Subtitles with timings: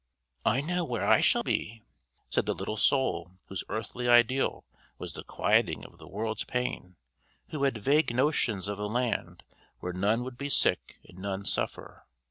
[0.47, 1.83] "I know where I shall be,"
[2.31, 4.65] said the little soul whose earthly ideal
[4.97, 6.95] was the quieting of the world's pain:
[7.49, 9.43] who had vague notions of a land
[9.79, 12.07] where none would be sick and none suffer.